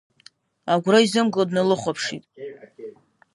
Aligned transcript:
Агәра 0.73 0.99
изымго 1.05 1.41
дналыхәаԥшит. 1.49 2.25